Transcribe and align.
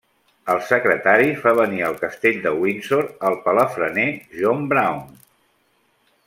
El 0.51 0.61
secretari 0.69 1.35
fa 1.43 1.51
venir 1.59 1.83
al 1.87 1.99
Castell 1.99 2.39
de 2.45 2.55
Windsor 2.63 3.05
el 3.29 3.37
palafrener 3.45 4.07
John 4.41 4.67
Brown. 4.73 5.07